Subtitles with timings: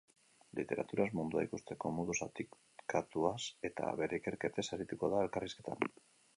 [0.59, 3.37] Literaturaz, mundua ikusteko modu zatikatuaz
[3.71, 5.91] eta bere ikerketez arituko da elkarrizketan.